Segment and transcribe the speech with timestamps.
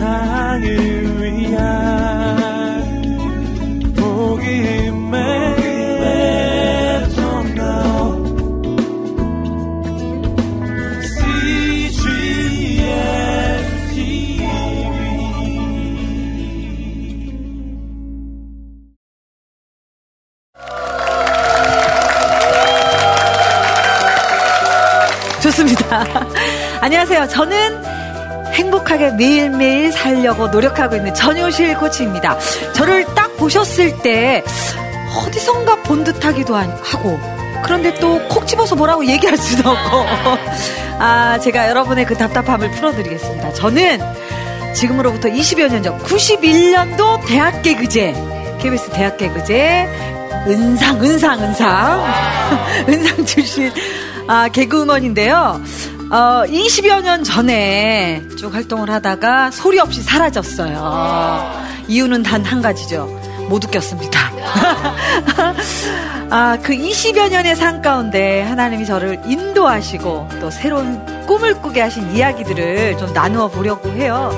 [0.00, 0.64] 세상을
[1.20, 1.60] 위한
[3.94, 5.20] 복음의
[25.42, 26.04] 좋습니다.
[26.80, 27.28] 안녕하세요.
[27.28, 28.00] 저는
[28.54, 29.59] 행복하게 매일매일
[30.30, 32.38] 살려고 노력하고 있는 전효실 코치입니다.
[32.74, 34.44] 저를 딱 보셨을 때
[35.26, 37.18] 어디선가 본 듯하기도 하고
[37.62, 40.04] 그런데 또 콕 집어서 뭐라고 얘기할 수도 없고
[40.98, 43.52] 아 제가 여러분의 그 답답함을 풀어드리겠습니다.
[43.54, 43.98] 저는
[44.74, 48.14] 지금으로부터 20여 년 전 91년도 대학 개그제
[48.60, 49.88] KBS 대학 개그제
[50.46, 52.04] 은상 은상 은상
[52.88, 53.70] 은상 출신
[54.28, 55.60] 아, 개그우먼인데요.
[56.10, 61.60] 어, 20여 년 전에 쭉 활동을 하다가 소리 없이 사라졌어요.
[61.88, 63.06] 이유는 단 한 가지죠.
[63.48, 64.30] 못 웃겼습니다.
[66.30, 72.96] 아, 그 20여 년의 삶 가운데 하나님이 저를 인도하시고 또 새로운 꿈을 꾸게 하신 이야기들을
[72.98, 74.30] 좀 나누어 보려고 해요.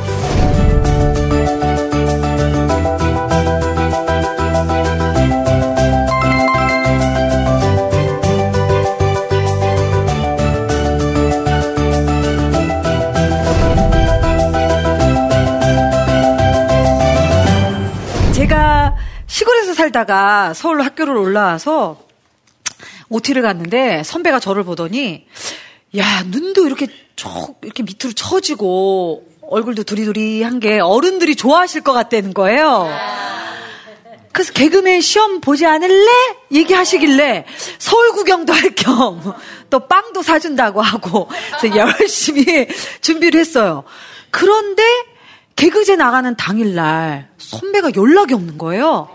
[19.87, 21.99] 살다가 서울로 학교를 올라와서
[23.09, 25.27] OT를 갔는데 선배가 저를 보더니
[25.99, 32.89] 야 눈도 이렇게 쭉 이렇게 밑으로 처지고 얼굴도 두리두리한 게 어른들이 좋아하실 것 같다는 거예요.
[34.33, 36.11] 그래서 개그맨 시험 보지 않을래?
[36.53, 37.45] 얘기하시길래
[37.79, 39.35] 서울 구경도 할 겸
[39.69, 41.29] 또 빵도 사준다고 하고
[41.75, 42.69] 열심히
[43.01, 43.85] 준비를 했어요.
[44.31, 44.83] 그런데
[45.57, 49.09] 개그제 나가는 당일날 선배가 연락이 없는 거예요.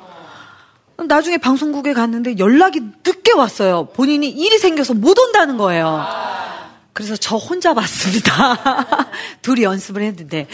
[1.05, 3.85] 나중에 방송국에 갔는데 연락이 늦게 왔어요.
[3.93, 6.05] 본인이 일이 생겨서 못 온다는 거예요.
[6.93, 9.07] 그래서 저 혼자 봤습니다.
[9.43, 10.47] 둘이 연습을 했는데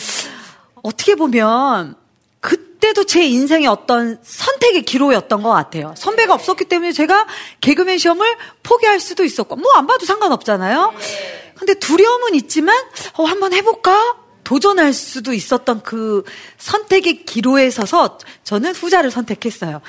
[0.82, 1.96] 어떻게 보면
[2.42, 5.94] 그때도 제 인생의 어떤 선택의 기로였던 것 같아요.
[5.98, 7.26] 선배가 없었기 때문에 제가
[7.62, 10.94] 개그맨 시험을 포기할 수도 있었고 뭐 안 봐도 상관없잖아요.
[11.56, 12.76] 근데 두려움은 있지만
[13.14, 14.18] 어, 한번 해볼까?
[14.44, 16.26] 도전할 수도 있었던 그
[16.58, 19.80] 선택의 기로에 서서 저는 후자를 선택했어요.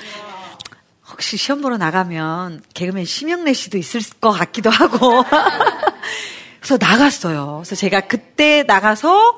[1.15, 5.23] 혹시 시험 보러 나가면 개그맨 심영래 씨도 있을 것 같기도 하고.
[6.59, 7.61] 그래서 나갔어요.
[7.63, 9.37] 그래서 제가 그때 나가서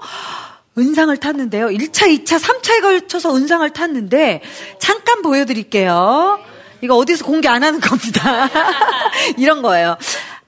[0.76, 1.68] 은상을 탔는데요.
[1.68, 4.42] 1차, 2차, 3차에 걸쳐서 은상을 탔는데
[4.80, 6.40] 잠깐 보여드릴게요.
[6.82, 8.50] 이거 어디서 공개 안 하는 겁니다.
[9.38, 9.98] 이런 거예요.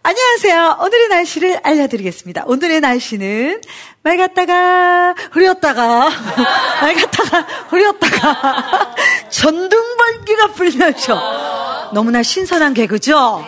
[0.02, 0.78] 안녕하세요.
[0.82, 2.46] 오늘의 날씨를 알려드리겠습니다.
[2.48, 3.62] 오늘의 날씨는
[4.02, 6.10] 맑았다가 흐렸다가
[6.82, 8.96] 맑았다가 흐렸다가
[9.30, 9.89] 전등
[10.30, 13.46] 번기가 불면서 너무나 신선한 개그죠?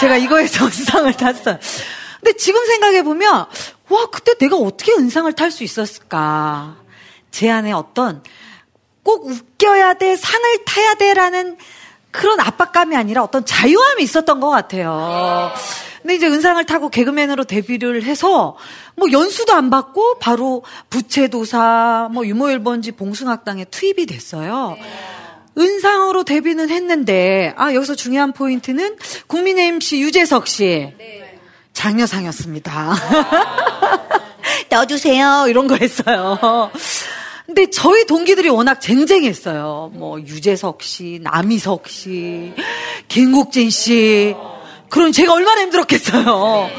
[0.00, 1.58] 제가 이거에서 은상을 탔어요.
[2.20, 3.46] 근데 지금 생각해보면
[3.88, 6.76] 와 그때 내가 어떻게 은상을 탈 수 있었을까?
[7.30, 8.22] 제 안에 어떤
[9.02, 11.56] 꼭 웃겨야 돼, 상을 타야 돼라는
[12.10, 15.52] 그런 압박감이 아니라 어떤 자유함이 있었던 것 같아요.
[16.02, 18.56] 근데 이제 은상을 타고 개그맨으로 데뷔를 해서
[18.96, 24.76] 뭐 연수도 안 받고 바로 부채도사, 뭐 유모일번지 봉숭학당에 투입이 됐어요.
[25.58, 28.96] 은상으로 데뷔는 했는데 아 여기서 중요한 포인트는
[29.26, 30.92] 국민의 MC 유재석 씨
[31.72, 32.94] 장려상이었습니다.
[34.70, 36.70] 넣어주세요 이런 거 했어요.
[37.46, 39.92] 근데 저희 동기들이 워낙 쟁쟁했어요.
[39.94, 42.52] 뭐 유재석 씨, 남희석 씨,
[43.06, 44.34] 김국진 씨.
[44.88, 46.70] 그럼 제가 얼마나 힘들었겠어요.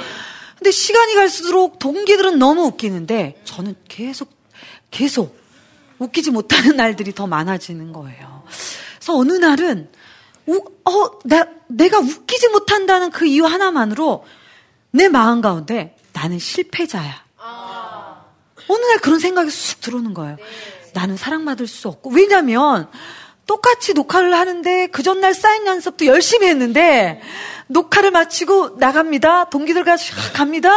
[0.58, 4.30] 근데 시간이 갈수록 동기들은 너무 웃기는데 저는 계속
[4.92, 5.37] 계속
[6.00, 8.44] 웃기지 못하는 날들이 더 많아지는 거예요.
[8.98, 9.90] 그래서 어느 날은
[10.48, 14.26] 우, 어, 나, 내가 웃기지 못한다는 그 이유 하나만으로
[14.92, 17.28] 내 마음 가운데 나는 실패자야.
[18.70, 20.36] 어느 날 그런 생각이 쑥 들어오는 거예요.
[20.36, 20.44] 네.
[20.94, 22.12] 나는 사랑받을 수 없고.
[22.12, 22.90] 왜냐면,
[23.46, 27.22] 똑같이 녹화를 하는데, 그 전날 사인 연습도 열심히 했는데,
[27.68, 29.50] 녹화를 마치고 나갑니다.
[29.50, 29.98] 동기들과
[30.34, 30.72] 갑니다.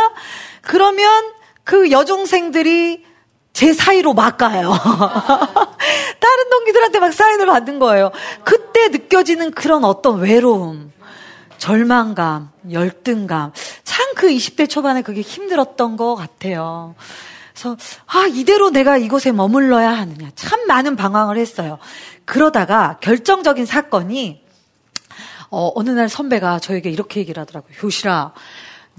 [0.62, 1.32] 그러면
[1.64, 3.04] 그 여종생들이
[3.52, 4.72] 제 사이로 막 가요.
[6.20, 8.10] 다른 동기들한테 막 사인을 받는 거예요.
[8.44, 10.92] 그때 느껴지는 그런 어떤 외로움,
[11.58, 13.52] 절망감, 열등감.
[13.84, 16.94] 참 그 20대 초반에 그게 힘들었던 것 같아요.
[17.54, 17.76] 그래서
[18.06, 21.78] 아 이대로 내가 이곳에 머물러야 하느냐 참 많은 방황을 했어요.
[22.26, 24.44] 그러다가 결정적인 사건이
[25.50, 27.72] 어, 어느 날 선배가 저에게 이렇게 얘기를 하더라고요.
[27.82, 28.32] 효실아,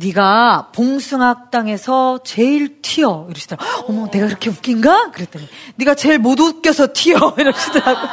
[0.01, 3.85] 네가 봉숭악당에서 제일 튀어 이러시더라고.
[3.87, 5.11] 어머, 내가 그렇게 웃긴가?
[5.11, 8.07] 그랬더니 네가 제일 못 웃겨서 튀어 이러시더라고.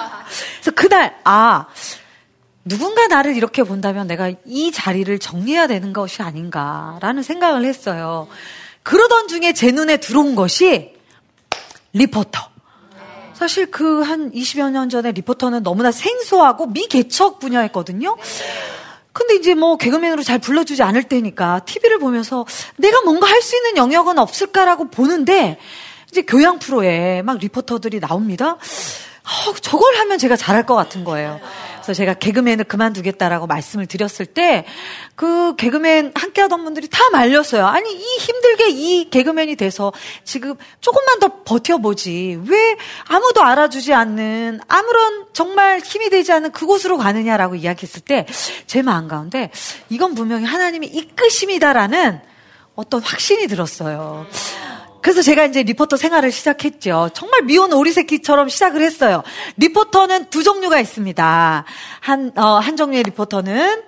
[0.55, 1.67] 그래서 그날 아
[2.64, 8.29] 누군가 나를 이렇게 본다면 내가 이 자리를 정리해야 되는 것이 아닌가라는 생각을 했어요.
[8.82, 10.93] 그러던 중에 제 눈에 들어온 것이
[11.94, 12.49] 리포터.
[13.34, 18.17] 사실 그 한 20여 년 전에 리포터는 너무나 생소하고 미개척 분야였거든요.
[19.19, 23.76] 근데 이제 뭐 개그맨으로 잘 불러주지 않을 때니까 TV를 보면서 내가 뭔가 할 수 있는
[23.76, 25.59] 영역은 없을까라고 보는데
[26.11, 28.53] 이제 교양 프로에 막 리포터들이 나옵니다.
[28.53, 31.41] 어, 저걸 하면 제가 잘할 것 같은 거예요.
[31.88, 34.67] 그래서 제가 개그맨을 그만두겠다라고 말씀을 드렸을 때
[35.14, 37.67] 그 개그맨 함께 하던 분들이 다 말렸어요.
[37.67, 39.93] 아니, 이 힘들게 이 개그맨이 돼서
[40.23, 42.40] 지금 조금만 더 버텨보지.
[42.46, 42.76] 왜
[43.08, 48.26] 아무도 알아주지 않는 아무런 정말 힘이 되지 않는 그곳으로 가느냐라고 이야기했을 때
[48.67, 49.50] 제 마음 가운데
[49.88, 52.20] 이건 분명히 하나님이 이끄심이다라는
[52.76, 54.26] 어떤 확신이 들었어요.
[55.08, 57.08] 그래서 제가 이제 리포터 생활을 시작했죠.
[57.14, 59.22] 정말 미운 오리 새끼처럼 시작을 했어요.
[59.56, 61.64] 리포터는 두 종류가 있습니다.
[62.00, 63.84] 한, 어, 한 종류의 리포터는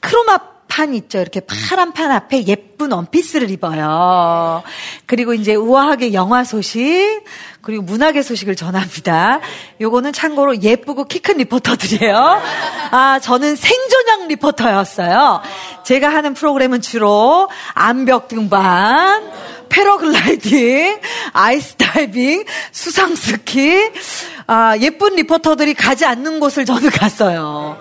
[0.00, 0.36] chroma
[0.66, 1.20] 판 있죠.
[1.20, 4.64] 이렇게 파란 판 앞에 예쁜 원피스를 입어요.
[5.06, 7.22] 그리고 이제 우아하게 영화 소식,
[7.60, 9.38] 그리고 문학의 소식을 전합니다.
[9.80, 12.42] 요거는 참고로 예쁘고 키 큰 리포터들이에요.
[12.90, 15.40] 아, 저는 생존형 리포터였어요.
[15.84, 19.30] 제가 하는 프로그램은 주로 암벽 등반,
[19.74, 21.00] 패러글라이딩,
[21.32, 23.90] 아이스 다이빙, 수상 스키,
[24.46, 27.76] 아, 예쁜 리포터들이 가지 않는 곳을 저는 갔어요.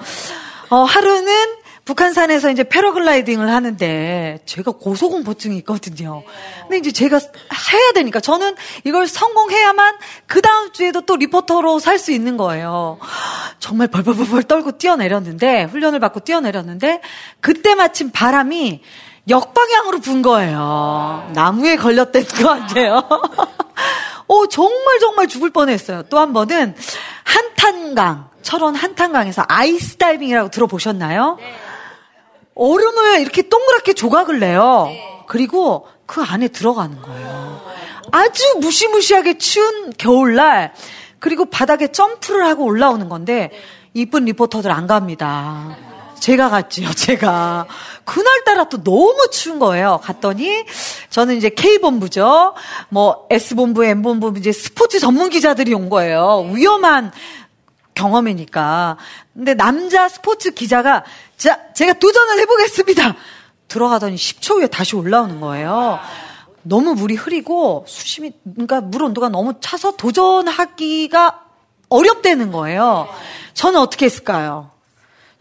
[0.69, 1.33] 어, 하루는
[1.85, 6.23] 북한산에서 이제 패러글라이딩을 하는데 제가 고소공포증이 있거든요.
[6.61, 8.55] 근데 이제 제가 해야 되니까 저는
[8.85, 12.99] 이걸 성공해야만 그 다음 주에도 또 리포터로 살 수 있는 거예요.
[13.59, 17.01] 정말 벌벌벌벌 떨고 뛰어내렸는데 훈련을 받고 뛰어내렸는데
[17.39, 18.81] 그때 마침 바람이
[19.29, 21.29] 역방향으로 분 거예요.
[21.33, 23.03] 나무에 걸렸던 거 아니에요?
[24.27, 26.03] 오, 정말 정말 죽을 뻔했어요.
[26.03, 26.75] 또 한 번은
[27.23, 31.37] 한탄강, 철원 한탄강에서 아이스 다이빙이라고 들어보셨나요?
[31.39, 31.53] 네.
[32.55, 34.85] 얼음을 이렇게 동그랗게 조각을 내요.
[34.87, 35.23] 네.
[35.27, 37.61] 그리고 그 안에 들어가는 거예요.
[38.11, 40.73] 아주 무시무시하게 추운 겨울날,
[41.19, 43.49] 그리고 바닥에 점프를 하고 올라오는 건데,
[43.93, 45.75] 이쁜 리포터들 안 갑니다.
[46.23, 47.67] 제가 갔지요, 제가.
[48.05, 49.99] 그날따라 또 너무 추운 거예요.
[50.01, 50.63] 갔더니,
[51.09, 52.53] 저는 이제 K본부죠.
[52.87, 56.49] 뭐, S본부, M본부, 이제 스포츠 전문 기자들이 온 거예요.
[56.53, 57.11] 위험한
[57.93, 58.95] 경험이니까.
[59.33, 61.03] 근데 남자 스포츠 기자가,
[61.37, 63.15] 자, 제가 도전을 해보겠습니다.
[63.67, 65.99] 들어가더니 10초 후에 다시 올라오는 거예요.
[66.61, 71.41] 너무 물이 흐리고 수심이, 그러니까 물 온도가 너무 차서 도전하기가
[71.89, 73.09] 어렵다는 거예요.
[73.55, 74.72] 저는 어떻게 했을까요?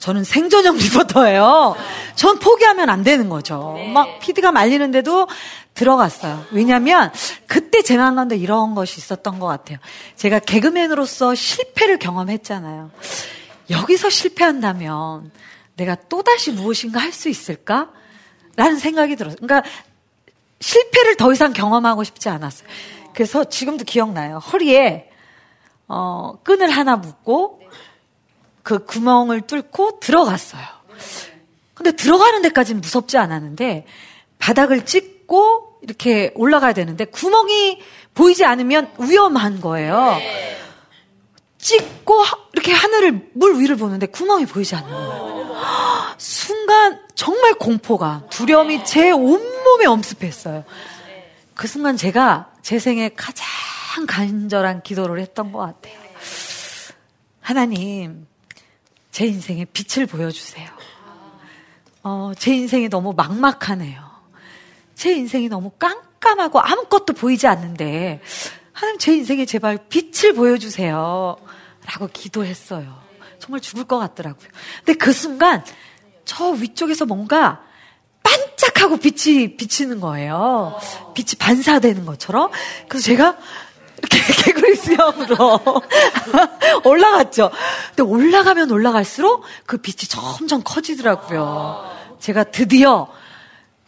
[0.03, 1.77] 저는 생존형 리포터예요.
[2.17, 3.77] 전 포기하면 안 되는 거죠.
[3.95, 5.29] 막 피디가 말리는데도
[5.75, 6.45] 들어갔어요.
[6.51, 7.13] 왜냐면
[7.47, 9.79] 그때 제 마음 가운데 이런 것이 있었던 것 같아요.
[10.17, 12.91] 제가 개그맨으로서 실패를 경험했잖아요.
[13.71, 15.31] 여기서 실패한다면
[15.77, 17.91] 내가 또다시 무엇인가 할 수 있을까?
[18.57, 19.37] 라는 생각이 들었어요.
[19.41, 19.63] 그러니까
[20.59, 22.69] 실패를 더 이상 경험하고 싶지 않았어요.
[23.15, 24.39] 그래서 지금도 기억나요.
[24.39, 25.09] 허리에
[25.87, 27.61] 어, 끈을 하나 묶고
[28.63, 30.63] 그 구멍을 뚫고 들어갔어요.
[31.75, 33.87] 근데 들어가는 데까지는 무섭지 않았는데
[34.39, 37.81] 바닥을 찍고 이렇게 올라가야 되는데 구멍이
[38.15, 40.19] 보이지 않으면 위험한 거예요.
[41.59, 45.57] 찍고 이렇게 하늘을 물 위를 보는데 구멍이 보이지 않는 거예요.
[46.19, 50.65] 순간 정말 공포가 두려움이 제 온몸에 엄습했어요.
[51.55, 53.47] 그 순간 제가 제 생에 가장
[54.07, 55.95] 간절한 기도를 했던 것 같아요.
[57.41, 58.27] 하나님,
[59.13, 60.69] 제 인생에 빛을 보여주세요.
[62.03, 64.03] 어, 제 인생이 너무 막막하네요.
[64.95, 68.21] 제 인생이 너무 깜깜하고 아무것도 보이지 않는데,
[68.73, 71.37] 하나님 제 인생에 제발 빛을 보여주세요.
[71.87, 73.01] 라고 기도했어요.
[73.39, 74.49] 정말 죽을 것 같더라고요.
[74.79, 75.63] 근데 그 순간,
[76.25, 77.61] 저 위쪽에서 뭔가
[78.23, 80.79] 반짝하고 빛이 비치는 거예요.
[81.15, 82.51] 빛이 반사되는 것처럼.
[82.89, 83.37] 그래서 제가
[84.45, 85.61] 개구리 수염으로
[86.85, 87.51] 올라갔죠.
[87.89, 91.91] 근데 올라가면 올라갈수록 그 빛이 점점 커지더라고요.
[92.19, 93.09] 제가 드디어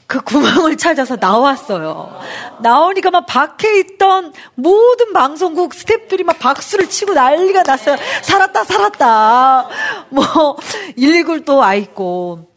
[0.06, 2.20] 그 구멍을 찾아서 나왔어요.
[2.60, 7.96] 나오니까 막 밖에 있던 모든 방송국 스탭들이 막 박수를 치고 난리가 났어요.
[8.22, 9.68] 살았다, 살았다.
[10.10, 10.56] 뭐,
[10.96, 12.52] 119도 와 있고.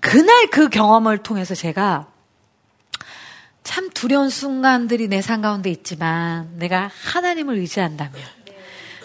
[0.00, 2.06] 그날 그 경험을 통해서 제가
[3.66, 8.14] 참 두려운 순간들이 내 삶 가운데 있지만 내가 하나님을 의지한다면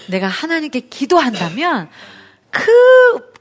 [0.07, 1.89] 내가 하나님께 기도한다면
[2.51, 2.61] 그,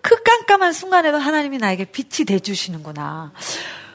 [0.02, 3.32] 그 깜깜한 순간에도 하나님이 나에게 빛이 돼주시는구나.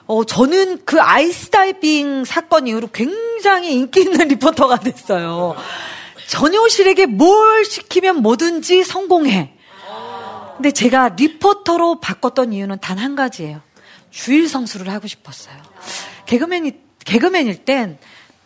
[0.08, 5.55] 어, 저는 그 아이스 다이빙 사건 이후로 굉장히 인기 있는 리포터가 됐어요.
[6.27, 9.53] 전효실에게 뭘 시키면 뭐든지 성공해.
[10.58, 13.62] 근데 제가 리포터로 바꿨던 이유는 단 한 가지예요.
[14.12, 15.55] 주일 성수를 하고 싶었어요.
[16.25, 17.97] 개그맨이, 개그맨일 땐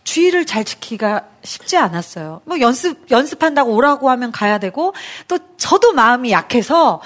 [0.04, 2.42] 주의를 잘 지키기가 쉽지 않았어요.
[2.46, 4.94] 뭐 연습, 연습한다고 오라고 하면 가야 되고,
[5.28, 7.02] 또 저도 마음이 약해서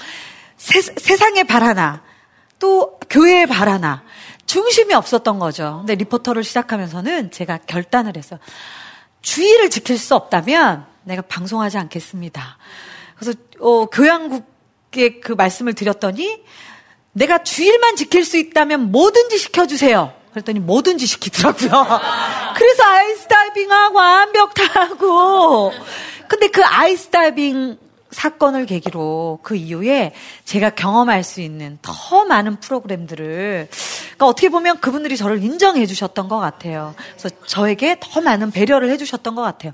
[0.56, 2.02] 세, 세상에 바라나,
[2.58, 4.04] 또 교회에 바라나,
[4.46, 5.78] 중심이 없었던 거죠.
[5.80, 8.40] 근데 리포터를 시작하면서는 제가 결단을 했어요.
[9.22, 12.58] 주의를 지킬 수 없다면 내가 방송하지 않겠습니다.
[13.16, 16.42] 그래서, 어, 교양국에 그 말씀을 드렸더니,
[17.12, 20.23] 내가 주일만 지킬 수 있다면 뭐든지 시켜주세요.
[20.34, 21.70] 그랬더니 뭐든지 시키더라고요.
[22.56, 25.72] 그래서 아이스 다이빙하고 암벽 타고.
[26.26, 27.78] 근데 그 아이스 다이빙
[28.10, 30.12] 사건을 계기로 그 이후에
[30.44, 36.38] 제가 경험할 수 있는 더 많은 프로그램들을 그러니까 어떻게 보면 그분들이 저를 인정해 주셨던 것
[36.38, 36.94] 같아요.
[37.16, 39.72] 그래서 저에게 더 많은 배려를 해 주셨던 것 같아요.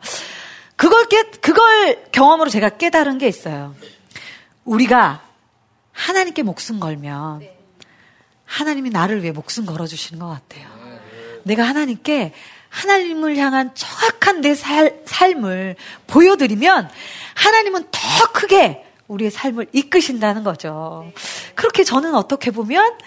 [0.77, 3.75] 그걸 깨, 그걸 경험으로 제가 깨달은 게 있어요.
[4.65, 5.23] 우리가
[5.93, 7.60] 하나님께 목숨 걸면
[8.51, 10.69] 하나님이 나를 위해 목숨 걸어주시는 것 같아요.
[11.45, 12.35] 내가 하나님께
[12.69, 15.77] 하나님을 향한 정확한 내 살, 삶을
[16.09, 16.91] 보여드리면
[17.35, 21.13] 하나님은 더 크게 우리의 삶을 이끄신다는 거죠.
[21.55, 22.99] 그렇게 저는 어떻게 보면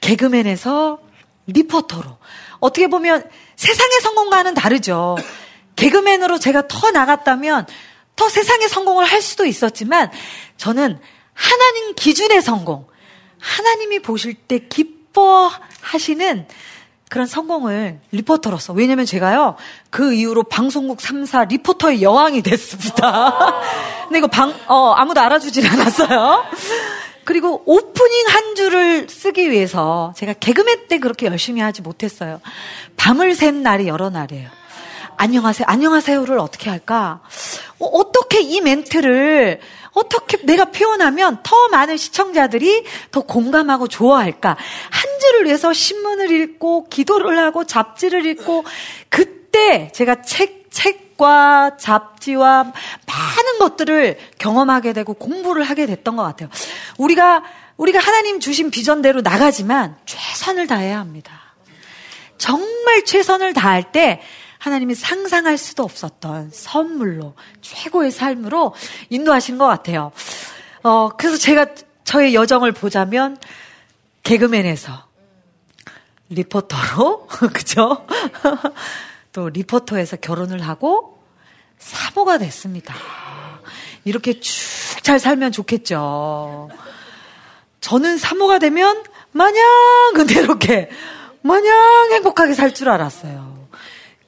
[0.00, 1.00] 개그맨에서
[1.46, 2.16] 리포터로
[2.60, 5.16] 어떻게 보면 세상의 성공과는 다르죠.
[5.76, 7.66] 개그맨으로 제가 더 나갔다면
[8.16, 10.10] 더 세상의 성공을 할 수도 있었지만
[10.56, 10.98] 저는
[11.34, 12.87] 하나님 기준의 성공,
[13.38, 16.46] 하나님이 보실 때 기뻐하시는
[17.08, 18.74] 그런 성공을 리포터로서.
[18.74, 19.56] 왜냐면 제가요,
[19.90, 23.60] 그 이후로 방송국 3사 리포터의 여왕이 됐습니다.
[24.04, 26.44] 근데 이거 방, 어, 아무도 알아주질 않았어요.
[27.24, 32.40] 그리고 오프닝 한 줄을 쓰기 위해서 제가 개그맨 때 그렇게 열심히 하지 못했어요.
[32.96, 34.48] 밤을 샌 날이 여러 날이에요.
[35.16, 35.66] 안녕하세요.
[35.68, 37.20] 안녕하세요를 어떻게 할까?
[37.80, 39.60] 어, 어떻게 이 멘트를
[39.98, 44.50] 어떻게 내가 표현하면 더 많은 시청자들이 더 공감하고 좋아할까?
[44.50, 48.64] 한 줄을 위해서 신문을 읽고 기도를 하고 잡지를 읽고
[49.08, 56.48] 그때 제가 책 책과 잡지와 많은 것들을 경험하게 되고 공부를 하게 됐던 것 같아요.
[56.98, 57.42] 우리가
[57.76, 61.40] 우리가 하나님 주신 비전대로 나가지만 최선을 다해야 합니다.
[62.36, 64.20] 정말 최선을 다할 때
[64.68, 68.74] 하나님이 상상할 수도 없었던 선물로 최고의 삶으로
[69.10, 70.12] 인도하신 것 같아요.
[70.82, 71.66] 어, 그래서 제가
[72.04, 73.36] 저의 여정을 보자면
[74.22, 75.06] 개그맨에서
[76.30, 78.06] 리포터로 그죠?
[79.32, 81.18] 또 리포터에서 결혼을 하고
[81.78, 82.94] 사모가 됐습니다.
[84.04, 86.68] 이렇게 쭉 잘 살면 좋겠죠.
[87.80, 89.64] 저는 사모가 되면 마냥
[90.16, 90.90] 은혜롭게
[91.40, 93.47] 마냥 행복하게 살 줄 알았어요.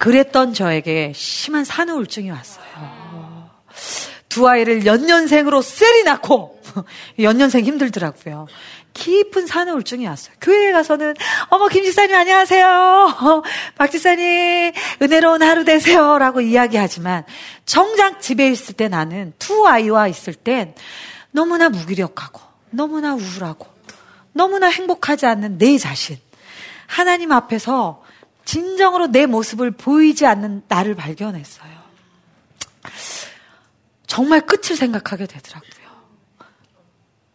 [0.00, 2.64] 그랬던 저에게 심한 산후우울증이 왔어요.
[4.30, 6.62] 두 아이를 연년생으로 셀이 낳고
[7.20, 8.46] 연년생 힘들더라고요.
[8.94, 10.34] 깊은 산후우울증이 왔어요.
[10.40, 11.14] 교회에 가서는
[11.50, 13.12] 어머 김 지사님 안녕하세요.
[13.76, 17.24] 박 지사님 은혜로운 하루 되세요라고 이야기하지만
[17.66, 20.74] 정작 집에 있을 때 나는 두 아이와 있을 땐
[21.30, 22.40] 너무나 무기력하고
[22.70, 23.66] 너무나 우울하고
[24.32, 26.16] 너무나 행복하지 않는 내 자신
[26.86, 27.99] 하나님 앞에서
[28.50, 31.70] 진정으로 내 모습을 보이지 않는 나를 발견했어요.
[34.08, 35.70] 정말 끝을 생각하게 되더라고요.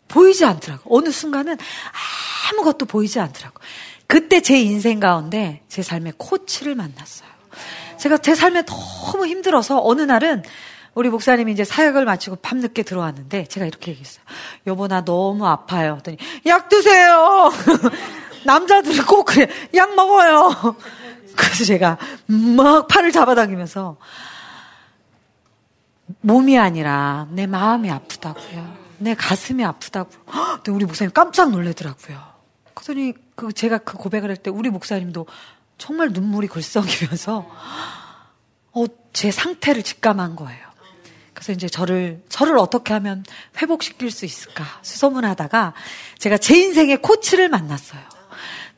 [0.09, 0.93] 보이지 않더라고.
[0.93, 1.57] 어느 순간은
[2.51, 3.61] 아무것도 보이지 않더라고.
[4.07, 7.29] 그때 제 인생 가운데 제 삶의 코치를 만났어요.
[7.97, 10.43] 제가 제 삶에 너무 힘들어서 어느 날은
[10.95, 14.25] 우리 목사님이 이제 사역을 마치고 밤늦게 들어왔는데 제가 이렇게 얘기했어요.
[14.67, 15.99] 여보 나 너무 아파요.
[16.03, 17.51] 그랬더니 약 드세요.
[18.43, 19.47] 남자들은 꼭 그래.
[19.73, 20.75] 약 먹어요.
[21.35, 23.97] 그래서 제가 막 팔을 잡아당기면서
[26.21, 28.85] 몸이 아니라 내 마음이 아프다고요.
[28.99, 30.09] 내 가슴이 아프다고.
[30.55, 32.21] 근데 우리 목사님 깜짝 놀래더라고요.
[32.73, 35.25] 그러더니 그 제가 그 고백을 할 때 우리 목사님도
[35.77, 37.49] 정말 눈물이 글썽이면서
[38.73, 40.65] 어, 제 상태를 직감한 거예요.
[41.33, 43.25] 그래서 이제 저를 저를 어떻게 하면
[43.61, 45.73] 회복시킬 수 있을까 수소문하다가
[46.17, 48.01] 제가 제 인생의 코치를 만났어요.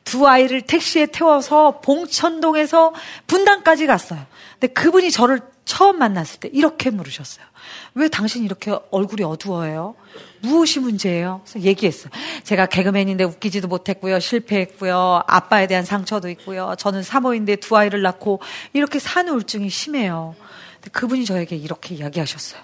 [0.08, 2.94] 두 아이를 택시에 태워서 봉천동에서
[3.26, 4.24] 분당까지 갔어요.
[4.52, 7.44] 근데 그분이 저를 처음 만났을 때 이렇게 물으셨어요.
[7.92, 9.96] 왜 당신 이렇게 얼굴이 어두워요?
[10.40, 11.42] 무엇이 문제예요?
[11.44, 12.10] 그래서 얘기했어요.
[12.42, 14.18] 제가 개그맨인데 웃기지도 못했고요.
[14.18, 15.24] 실패했고요.
[15.26, 16.74] 아빠에 대한 상처도 있고요.
[16.78, 18.40] 저는 사모인데 두 아이를 낳고
[18.72, 20.34] 이렇게 산후우울증이 심해요.
[20.76, 22.62] 근데 그분이 저에게 이렇게 이야기하셨어요.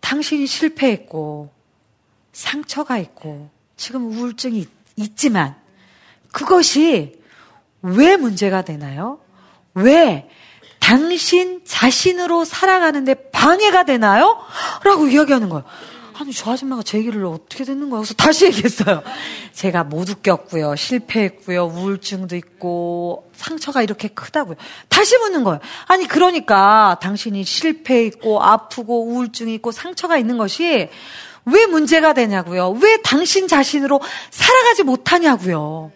[0.00, 1.50] 당신이 실패했고
[2.34, 3.48] 상처가 있고
[3.78, 5.59] 지금 우울증이 있, 있지만
[6.32, 7.20] 그것이
[7.82, 9.18] 왜 문제가 되나요?
[9.74, 10.28] 왜
[10.78, 14.38] 당신 자신으로 살아가는데 방해가 되나요?
[14.84, 15.64] 라고 이야기하는 거예요.
[16.20, 18.00] 아니, 저 아줌마가 제 얘기를 어떻게 듣는 거야?
[18.00, 19.02] 그래서 다시 얘기했어요.
[19.54, 20.76] 제가 못 웃겼고요.
[20.76, 21.64] 실패했고요.
[21.64, 24.56] 우울증도 있고, 상처가 이렇게 크다고요.
[24.90, 25.60] 다시 묻는 거예요.
[25.86, 30.90] 아니, 그러니까 당신이 실패했고, 아프고, 우울증이 있고, 상처가 있는 것이
[31.46, 32.72] 왜 문제가 되냐고요?
[32.82, 33.98] 왜 당신 자신으로
[34.30, 35.92] 살아가지 못하냐고요?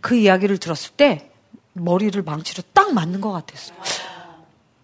[0.00, 1.30] 그 이야기를 들었을 때
[1.72, 3.76] 머리를 망치로 딱 맞는 것 같았어요.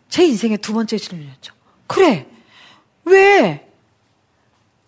[0.09, 1.55] 제 인생의 두 번째 질문이었죠.
[1.87, 2.27] 그래.
[3.05, 3.69] 왜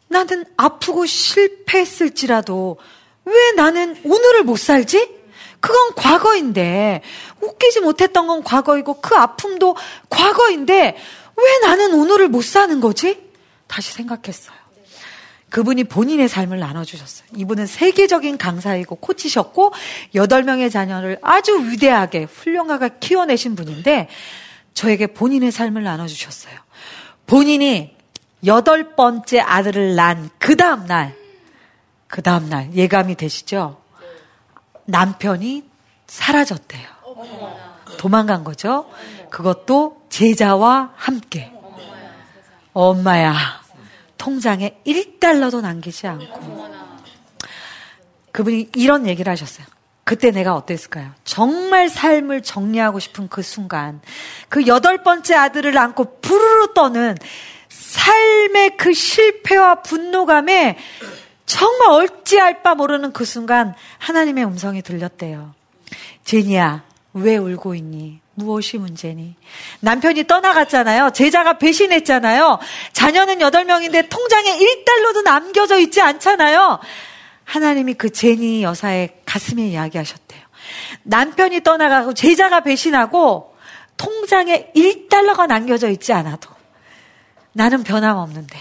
[0.09, 2.79] 나는 아프고 실패했을지라도
[3.25, 5.19] 왜 나는 오늘을 못 살지?
[5.61, 7.03] 그건 과거인데
[7.41, 9.77] 웃기지 못했던 건 과거이고 그 아픔도
[10.09, 10.97] 과거인데
[11.37, 13.29] 왜 나는 오늘을 못 사는 거지?
[13.67, 14.58] 다시 생각했어요.
[15.51, 17.29] 그분이 본인의 삶을 나눠주셨어요.
[17.37, 19.73] 이분은 세계적인 강사이고 코치셨고,
[20.15, 24.09] 여덟 명의 자녀를 아주 위대하게 훌륭하게 키워내신 분인데,
[24.75, 26.55] 저에게 본인의 삶을 나눠주셨어요.
[27.27, 27.97] 본인이
[28.47, 31.17] 여덟 번째 아들을 낳은 그 다음날,
[32.07, 33.81] 그 다음날, 예감이 되시죠?
[34.85, 35.65] 남편이
[36.07, 36.87] 사라졌대요.
[37.99, 38.89] 도망간 거죠?
[39.31, 41.53] 그것도 제자와 함께.
[42.73, 43.35] 엄마야.
[44.19, 46.69] 통장에 1달러도 남기지 않고
[48.33, 49.67] 그분이 이런 얘기를 하셨어요.
[50.05, 51.13] 그때 내가 어땠을까요?
[51.25, 54.01] 정말 삶을 정리하고 싶은 그 순간,
[54.49, 57.17] 그 여덟 번째 아들을 안고 부르르 떠는
[57.69, 60.79] 삶의 그 실패와 분노감에
[61.45, 65.55] 정말 얼찌할 바 모르는 그 순간 하나님의 음성이 들렸대요.
[66.25, 66.85] 제니야,
[67.23, 68.21] 왜 울고 있니?
[68.35, 69.35] 무엇이 문제니?
[69.81, 71.11] 남편이 떠나갔잖아요.
[71.11, 72.59] 제자가 배신했잖아요.
[72.93, 76.79] 자녀는 8명인데 통장에 1달러도 남겨져 있지 않잖아요.
[77.45, 80.41] 하나님이 그 제니 여사의 가슴에 이야기하셨대요.
[81.03, 83.57] 남편이 떠나가고 제자가 배신하고
[83.97, 86.51] 통장에 1달러가 남겨져 있지 않아도
[87.53, 88.59] 나는 변함없는데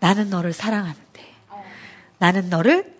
[0.00, 1.34] 나는 너를 사랑하는데
[2.18, 2.96] 나는 너를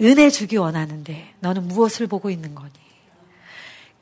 [0.00, 2.72] 은혜 주기 원하는데 너는 무엇을 보고 있는 거니?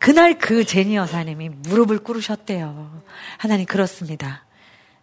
[0.02, 3.02] 그날 그 제니 여사님이 무릎을 꿇으셨대요.
[3.36, 4.44] 하나님 그렇습니다.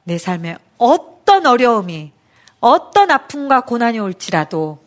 [0.04, 2.12] 내 삶에 어떤 어려움이
[2.60, 4.84] 어떤 아픔과 고난이 올지라도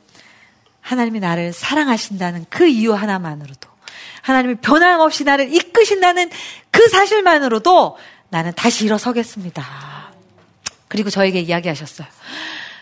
[0.82, 3.70] 하나님이 나를 사랑하신다는 그 이유 하나만으로도
[4.20, 6.28] 하나님이 변함없이 나를 이끄신다는
[6.70, 7.96] 그 사실만으로도
[8.28, 9.64] 나는 다시 일어서겠습니다.
[10.88, 12.06] 그리고 저에게 이야기하셨어요.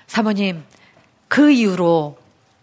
[0.08, 0.64] 사모님,
[1.28, 2.18] 그 이후로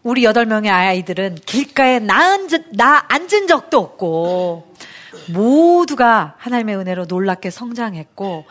[0.08, 4.74] 우리 여덟 명의 아이들은 길가에 나앉은, 나 앉은 적도 없고,
[5.34, 8.46] 모두가 하나님의 은혜로 놀랍게 성장했고,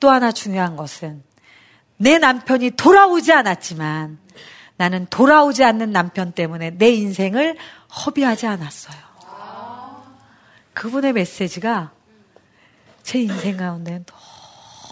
[0.00, 1.22] 또 하나 중요한 것은,
[1.98, 4.18] 내 남편이 돌아오지 않았지만,
[4.76, 7.56] 나는 돌아오지 않는 남편 때문에 내 인생을
[8.04, 8.98] 허비하지 않았어요.
[10.74, 11.92] 그분의 메시지가
[13.04, 14.02] 제 인생 가운데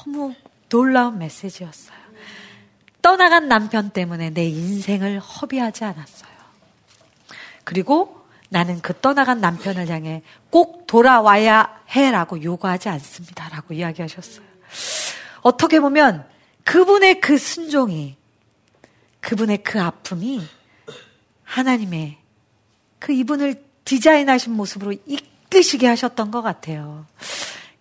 [0.05, 0.35] 너무
[0.69, 1.99] 놀라운 메시지였어요.
[3.07, 6.33] 떠나간 남편 때문에 내 인생을 허비하지 않았어요.
[7.63, 13.49] 그리고 나는 그 떠나간 남편을 향해 꼭 돌아와야 해라고 요구하지 않습니다.
[13.51, 14.45] 라고 이야기하셨어요.
[15.43, 16.27] 어떻게 보면
[16.65, 18.17] 그분의 그 순종이,
[19.21, 20.43] 그분의 그 아픔이
[21.45, 22.17] 하나님의
[22.99, 27.07] 그 이분을 디자인하신 모습으로 이끄시게 하셨던 것 같아요.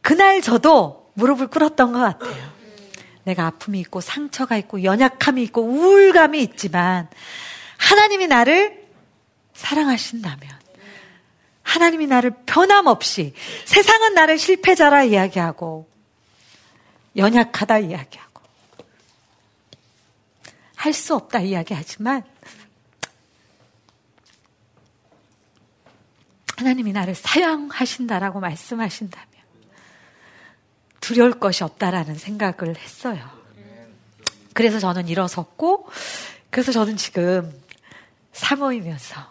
[0.03, 2.54] 그날 저도 무릎을 꿇었던 것 같아요.
[3.25, 7.09] 내가 아픔이 있고 상처가 있고 연약함이 있고 우울감이 있지만
[7.77, 8.85] 하나님이 나를
[9.53, 10.59] 사랑하신다면
[11.63, 13.33] 하나님이 나를 변함없이
[13.65, 15.89] 세상은 나를 실패자라 이야기하고
[17.17, 18.41] 연약하다 이야기하고
[20.75, 22.23] 할 수 없다 이야기하지만
[26.57, 29.34] 하나님이 나를 사랑하신다라고 말씀하신다면
[31.05, 33.29] 두려울 것이 없다라는 생각을 했어요.
[34.53, 35.87] 그래서 저는 일어섰고,
[36.49, 37.53] 그래서 저는 지금
[38.33, 39.21] 사모이면서,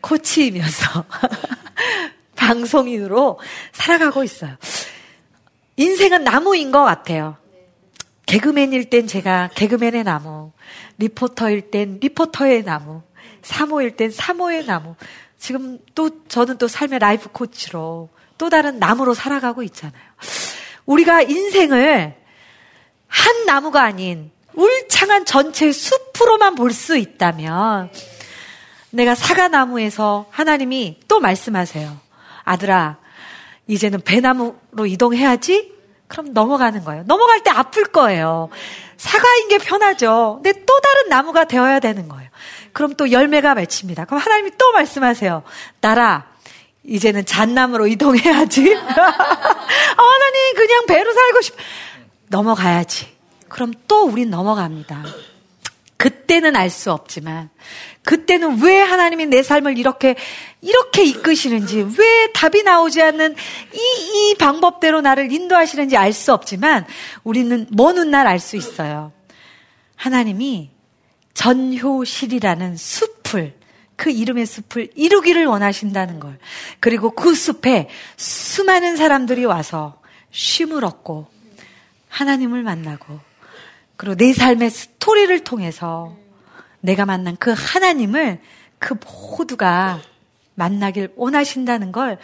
[0.00, 1.04] 코치이면서,
[2.34, 3.38] 방송인으로
[3.70, 4.56] 살아가고 있어요.
[5.76, 7.36] 인생은 나무인 것 같아요.
[8.26, 10.50] 개그맨일 땐 제가 개그맨의 나무,
[10.98, 13.02] 리포터일 땐 리포터의 나무,
[13.42, 14.96] 사모일 땐 사모의 나무.
[15.38, 20.02] 지금 또 저는 또 삶의 life 코치로 또 다른 나무로 살아가고 있잖아요.
[20.86, 22.14] 우리가 인생을
[23.06, 27.90] 한 나무가 아닌 울창한 전체 숲으로만 볼 수 있다면
[28.90, 31.96] 내가 사과나무에서 하나님이 또 말씀하세요.
[32.44, 32.98] 아들아,
[33.66, 35.72] 이제는 배나무로 이동해야지?
[36.08, 37.04] 그럼 넘어가는 거예요.
[37.06, 38.50] 넘어갈 때 아플 거예요.
[38.98, 40.40] 사과인 게 편하죠.
[40.42, 42.28] 근데 또 다른 나무가 되어야 되는 거예요.
[42.72, 44.04] 그럼 또 열매가 맺힙니다.
[44.04, 45.42] 그럼 하나님이 또 말씀하세요.
[45.80, 46.26] 나라,
[46.84, 48.72] 이제는 잣나무로 이동해야지.
[48.74, 51.54] 하나님, 그냥 배로 살고 싶,
[52.28, 53.06] 넘어가야지.
[53.48, 55.04] 그럼 또 우린 넘어갑니다.
[55.96, 57.50] 그때는 알 수 없지만,
[58.02, 60.16] 그때는 왜 하나님이 내 삶을 이렇게,
[60.60, 63.36] 이렇게 이끄시는지, 왜 답이 나오지 않는
[63.72, 66.86] 이, 이 방법대로 나를 인도하시는지 알 수 없지만,
[67.22, 69.12] 우리는 먼 훗날 알 수 있어요.
[69.94, 70.70] 하나님이
[71.34, 73.54] 전효실이라는 숲을,
[74.02, 76.36] 그 이름의 숲을 이루기를 원하신다는 걸.
[76.80, 81.28] 그리고 그 숲에 수많은 사람들이 와서 쉼을 얻고,
[82.08, 83.20] 하나님을 만나고,
[83.96, 86.16] 그리고 내 삶의 스토리를 통해서
[86.80, 88.40] 내가 만난 그 하나님을
[88.80, 90.00] 그 모두가
[90.56, 92.18] 만나길 원하신다는 걸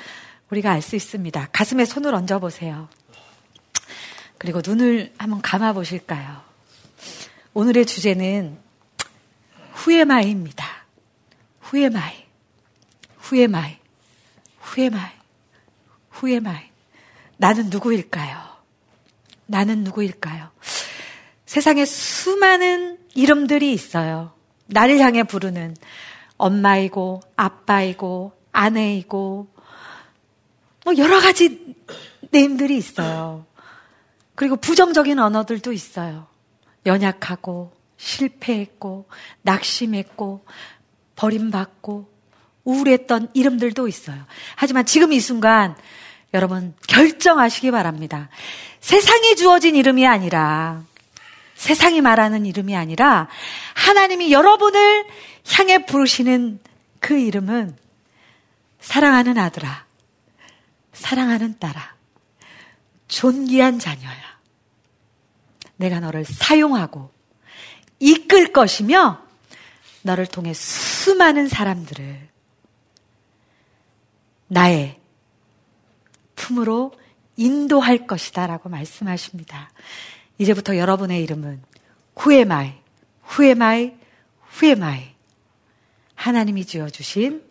[0.51, 1.51] 우리가 알 수 있습니다.
[1.53, 2.89] 가슴에 손을 얹어 보세요.
[4.37, 6.43] 그리고 눈을 한번 감아 보실까요?
[7.55, 8.59] 오늘의 주제는
[9.75, 10.78] 후에마이입니다.
[11.69, 12.25] 후에마이.
[13.19, 13.77] 후에마이.
[14.61, 15.11] 후에마이.
[16.11, 16.63] 후에마이.
[17.37, 18.39] 나는 누구일까요?
[19.47, 20.49] 나는 누구일까요?
[21.45, 24.33] 세상에 수많은 이름들이 있어요.
[24.67, 25.77] 나를 향해 부르는
[26.39, 29.49] 엄마이고, 아빠이고, 아내이고,
[30.85, 31.77] 뭐 여러 가지
[32.31, 33.45] 네임들이 있어요.
[34.35, 36.29] 그리고 부정적인 언어들도 있어요.
[36.87, 39.09] 연약하고, 실패했고,
[39.43, 40.45] 낙심했고,
[41.19, 42.09] 버림받고,
[42.65, 44.25] 우울했던 이름들도 있어요.
[44.55, 45.75] 하지만 지금 이 순간
[46.33, 48.29] 여러분 결정하시기 바랍니다.
[48.81, 50.83] 세상에 주어진 이름이 아니라
[51.55, 53.29] 세상이 말하는 이름이 아니라
[53.75, 55.07] 하나님이 여러분을
[55.51, 56.61] 향해 부르시는
[57.01, 57.77] 그 이름은
[58.81, 59.87] 사랑하는 아들아,
[60.93, 61.95] 사랑하는 딸아,
[63.09, 64.29] 존귀한 자녀야.
[65.77, 67.11] 내가 너를 사용하고
[67.99, 69.28] 이끌 것이며
[70.03, 72.29] 너를 통해 수많은 사람들을
[74.49, 74.99] 나의
[76.37, 76.93] 품으로
[77.37, 79.71] 인도할 것이다 라고 말씀하십니다.
[80.39, 81.63] 이제부터 여러분의 이름은
[82.17, 82.73] 후에마이,
[83.23, 83.95] 후에마이,
[84.41, 85.15] 후에마이.
[86.15, 87.49] 하나님이 지어주신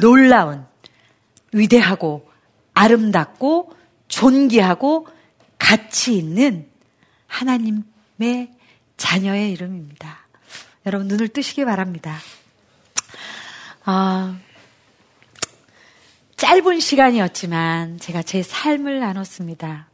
[0.00, 0.64] 놀라운,
[1.52, 2.30] 위대하고,
[2.74, 3.72] 아름답고,
[4.08, 5.08] 존귀하고,
[5.58, 6.68] 가치 있는
[7.26, 8.52] 하나님의
[8.96, 10.25] 자녀의 이름입니다.
[10.86, 12.16] 여러분 눈을 뜨시기 바랍니다.
[13.84, 14.38] 아,
[16.36, 19.88] 짧은 시간이었지만 제가 제 삶을 나눴습니다.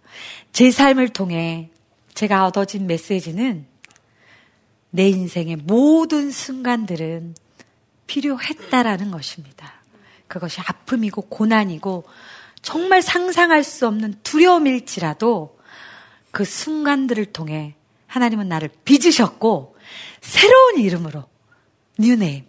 [0.53, 1.71] 제 삶을 통해
[2.13, 3.65] 제가 얻어진 메시지는
[4.91, 7.37] 내 인생의 모든 순간들은
[8.07, 9.73] 필요했다라는 것입니다.
[10.29, 12.05] 그것이 아픔이고 고난이고
[12.61, 15.59] 정말 상상할 수 없는 두려움일지라도
[16.31, 17.77] 그 순간들을 통해
[18.09, 19.72] 하나님은 나를 빚으셨고
[20.21, 21.25] 새로운 이름으로
[21.99, 22.45] 뉴네임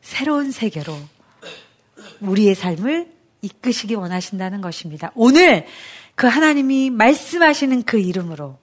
[0.00, 0.96] 새로운 세계로
[2.20, 3.08] 우리의 삶을
[3.42, 5.12] 이끄시기 원하신다는 것입니다.
[5.14, 5.66] 오늘
[6.14, 8.58] 그 하나님이 말씀하시는 그 이름으로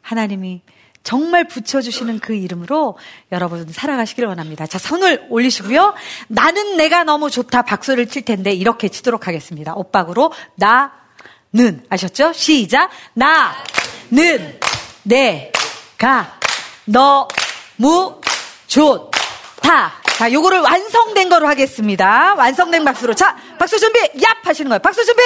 [0.00, 0.62] 하나님이
[1.02, 2.96] 정말 붙여주시는 그 이름으로
[3.30, 4.66] 여러분 살아가시길 원합니다.
[4.66, 5.94] 자, 손을 올리시고요.
[6.28, 9.74] 나는 내가 너무 좋다 박수를 칠 텐데 이렇게 치도록 하겠습니다.
[9.74, 12.32] 오빠으로 나는 아셨죠?
[12.32, 12.88] 시작.
[13.12, 14.58] 나는
[15.02, 16.38] 내가
[16.86, 17.28] 너
[17.76, 18.20] 무
[18.66, 19.92] 좋다.
[20.16, 22.34] 자, 요거를 완성된 거로 하겠습니다.
[22.36, 23.14] 완성된 박수로.
[23.14, 24.44] 자, 박수 준비, 얍!
[24.44, 24.78] 하시는 거예요.
[24.78, 25.22] 박수 준비,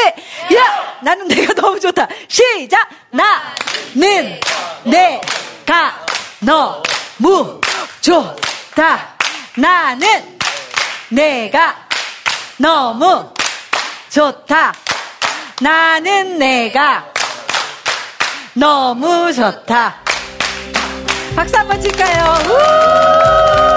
[0.57, 0.97] 야!
[1.03, 2.09] 나는 내가 너무 좋다.
[2.29, 2.89] 시작!
[3.11, 3.55] 나
[3.95, 4.41] 는
[4.85, 5.21] 내
[5.67, 5.95] 가
[6.41, 7.61] 너무
[8.01, 9.17] 좋다.
[9.57, 10.39] 나는
[11.11, 11.87] 내가
[12.57, 13.35] 너무
[14.09, 14.73] 좋다.
[15.61, 17.05] 나는 내가
[18.55, 20.01] 너무 좋다.
[21.35, 23.68] 박수 한번 칠까요?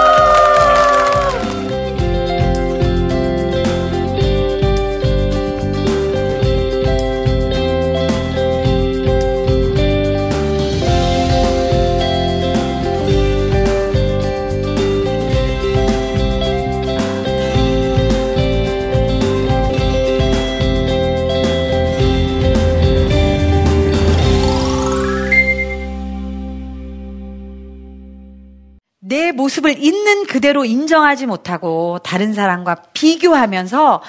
[30.42, 34.02] 그대로 인정하지 못하고 다른 사람과 비교하면서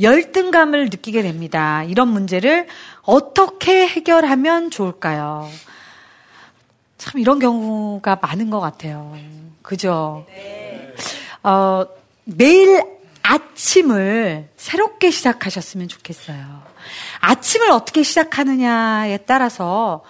[0.00, 1.82] 열등감을 느끼게 됩니다.
[1.82, 2.68] 이런 문제를
[3.02, 5.50] 어떻게 해결하면 좋을까요?
[6.96, 9.16] 참 이런 경우가 많은 것 같아요.
[9.62, 10.24] 그죠?
[11.42, 11.84] 어,
[12.24, 12.84] 매일
[13.24, 16.62] 아침을 새롭게 시작하셨으면 좋겠어요.
[17.18, 20.04] 아침을 어떻게 시작하느냐에 따라서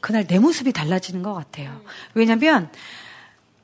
[0.00, 1.80] 그날 내 모습이 달라지는 것 같아요.
[2.14, 2.68] 왜냐면 하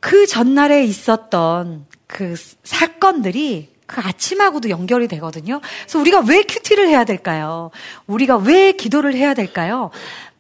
[0.07, 5.61] 그 전날에 있었던 그 사건들이 그 아침하고도 연결이 되거든요.
[5.81, 7.73] 그래서 우리가 왜 큐티를 해야 될까요?
[8.07, 9.91] 우리가 왜 기도를 해야 될까요?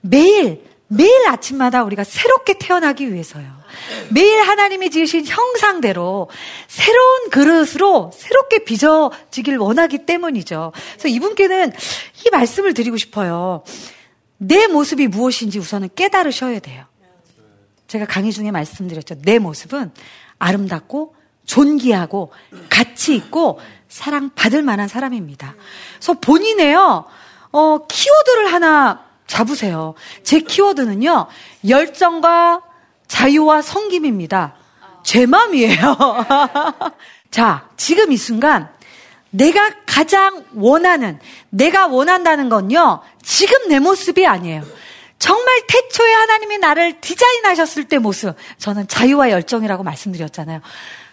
[0.02, 3.44] 매일, 매일 아침마다 우리가 새롭게 태어나기 위해서요.
[4.12, 6.30] 매일 하나님이 지으신 형상대로
[6.68, 10.70] 새로운 그릇으로 새롭게 빚어지길 원하기 때문이죠.
[10.92, 11.72] 그래서 이분께는
[12.24, 13.64] 이 말씀을 드리고 싶어요.
[14.36, 16.84] 내 모습이 무엇인지 우선은 깨달으셔야 돼요.
[17.88, 19.16] 제가 강의 중에 말씀드렸죠.
[19.22, 19.92] 내 모습은
[20.38, 22.32] 아름답고 존귀하고
[22.68, 25.54] 가치 있고 사랑받을 만한 사람입니다.
[25.94, 27.04] 그래서 본인의요,
[27.52, 29.94] 어, 키워드를 하나 잡으세요.
[30.22, 31.26] 제 키워드는요,
[31.68, 32.62] 열정과
[33.06, 34.54] 자유와 성김입니다.
[35.04, 35.96] 제 마음이에요.
[37.30, 38.68] 자, 지금 이 순간
[39.30, 41.20] 내가 가장 원하는,
[41.50, 44.64] 내가 원한다는 건요, 지금 내 모습이 아니에요.
[45.18, 48.34] 정말 태초에 하나님이 나를 디자인하셨을 때 모습.
[48.58, 50.60] 저는 자유와 열정이라고 말씀드렸잖아요.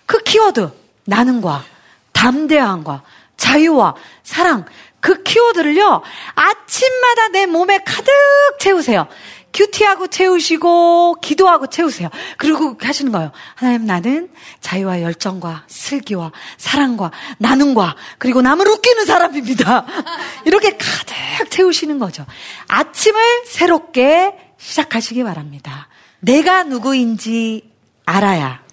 [0.05, 0.71] 그 키워드,
[1.05, 1.63] 나는과,
[2.11, 3.03] 담대함과,
[3.37, 4.65] 자유와, 사랑.
[4.99, 6.01] 그 키워드를요,
[6.35, 8.13] 아침마다 내 몸에 가득
[8.59, 9.07] 채우세요.
[9.53, 12.09] 큐티하고 채우시고 기도하고 채우세요.
[12.37, 13.31] 그리고 하시는 거예요.
[13.55, 14.29] 하나님 나는
[14.61, 19.85] 자유와 열정과 슬기와 사랑과 나눔과 그리고 남을 웃기는 사람입니다.
[20.45, 22.25] 이렇게 가득 채우시는 거죠.
[22.67, 25.87] 아침을 새롭게 시작하시기 바랍니다.
[26.19, 27.69] 내가 누구인지
[28.05, 28.63] 알아야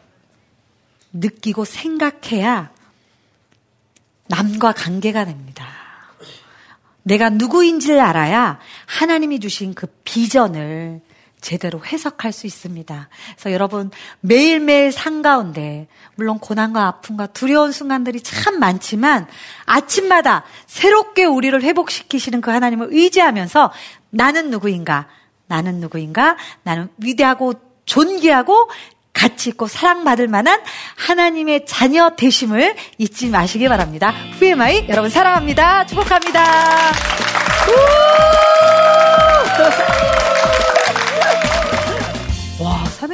[1.13, 2.71] 느끼고 생각해야
[4.29, 5.80] 남과 관계가 됩니다.
[7.03, 11.01] 내가 누구인지를 알아야 하나님이 주신 그 비전을
[11.41, 13.09] 제대로 해석할 수 있습니다.
[13.35, 19.27] 그래서 여러분 매일매일 산 가운데 물론 고난과 아픔과 두려운 순간들이 참 많지만
[19.65, 23.73] 아침마다 새롭게 우리를 회복시키시는 그 하나님을 의지하면서
[24.11, 25.09] 나는 누구인가?
[25.47, 26.37] 나는 누구인가?
[26.63, 27.55] 나는 위대하고
[27.87, 28.71] 존귀하고
[29.21, 30.59] 가치 있고 사랑받을 만한
[30.97, 34.15] 하나님의 자녀 되심을 잊지 마시기 바랍니다.
[34.39, 35.85] 후에마이 여러분 사랑합니다.
[35.87, 36.43] 축복합니다.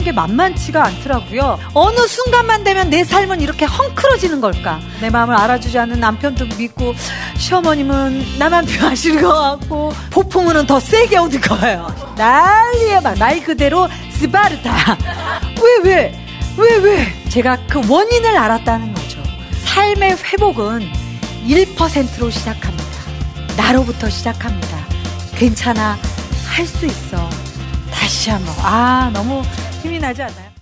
[0.06, 1.58] 게 만만치가 않더라고요.
[1.74, 4.78] 어느 순간만 되면 내 삶은 이렇게 헝클어지는 걸까?
[5.00, 6.94] 내 마음을 알아주지 않는 남편도 믿고,
[7.36, 11.92] 시어머님은 나만 좋아하시는 것 같고, 폭풍우는 더 세게 오는 거예요.
[12.16, 13.18] 난리야, 막.
[13.18, 14.96] 말 그대로 스바르타.
[15.84, 16.26] 왜, 왜?
[16.56, 17.28] 왜, 왜?
[17.28, 19.20] 제가 그 원인을 알았다는 거죠.
[19.64, 20.88] 삶의 회복은
[21.48, 22.84] 1%로 시작합니다.
[23.56, 24.78] 나로부터 시작합니다.
[25.34, 25.98] 괜찮아.
[26.48, 27.28] 할 수 있어.
[27.92, 28.54] 다시 한번.
[28.60, 29.42] 아, 너무
[29.86, 30.56] 힘이 나지 않나요?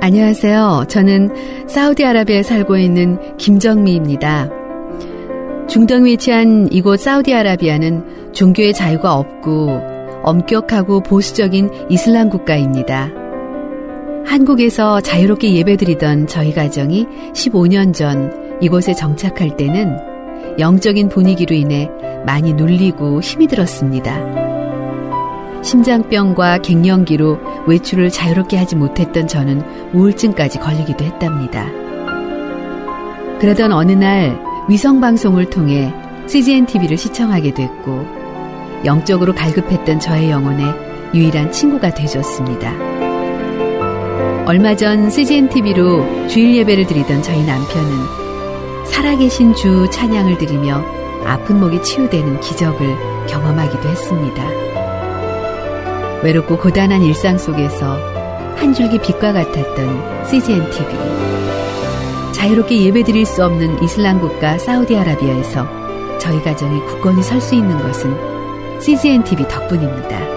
[0.00, 0.84] 안녕하세요.
[0.88, 1.30] 저는
[1.66, 4.65] 사우디아라비아에 살고 있는 김정미입니다.
[5.76, 9.78] 중동에 위치한 이곳 사우디아라비아는 종교의 자유가 없고
[10.22, 13.10] 엄격하고 보수적인 이슬람 국가입니다.
[14.24, 19.98] 한국에서 자유롭게 예배드리던 저희 가정이 15년 전 이곳에 정착할 때는
[20.58, 21.90] 영적인 분위기로 인해
[22.24, 24.18] 많이 눌리고 힘이 들었습니다.
[25.62, 29.60] 심장병과 갱년기로 외출을 자유롭게 하지 못했던 저는
[29.92, 31.66] 우울증까지 걸리기도 했답니다.
[33.40, 35.94] 그러던 어느 날 위성 방송을 통해
[36.26, 38.04] CGN TV를 시청하게 됐고
[38.84, 40.64] 영적으로 갈급했던 저의 영혼에
[41.14, 42.72] 유일한 친구가 되줬습니다.
[44.44, 50.84] 얼마 전 CGN TV로 주일 예배를 드리던 저희 남편은 살아계신 주 찬양을 드리며
[51.24, 54.42] 아픈 목이 치유되는 기적을 경험하기도 했습니다.
[56.24, 57.98] 외롭고 고단한 일상 속에서
[58.56, 61.65] 한 줄기 빛과 같았던 CGN TV.
[62.36, 68.14] 자유롭게 예배드릴 수 없는 이슬람 국가 사우디아라비아에서 저희 가정이 굳건히 설 수 있는 것은
[68.80, 70.36] CGN TV 덕분입니다.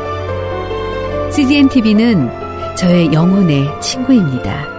[1.31, 4.78] CGN TV는 저의 영혼의 친구입니다.